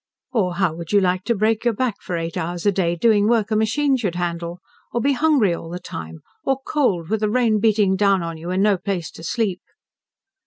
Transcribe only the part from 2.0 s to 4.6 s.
for eight hours a day, doing work a machine should handle?